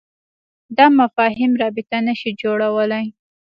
[0.77, 3.05] دا مفاهیم رابطه نه شي جوړولای.